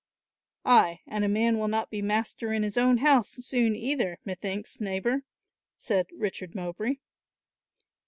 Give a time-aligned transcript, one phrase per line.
[0.65, 4.79] "Ay, and a man will not be master in his own house soon either, methinks,
[4.81, 5.25] neighbour,"
[5.77, 6.95] said Richard Mowbray.